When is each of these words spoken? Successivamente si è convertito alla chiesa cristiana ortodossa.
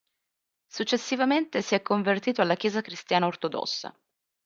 Successivamente 0.67 1.61
si 1.61 1.75
è 1.75 1.83
convertito 1.83 2.41
alla 2.41 2.55
chiesa 2.55 2.81
cristiana 2.81 3.27
ortodossa. 3.27 3.95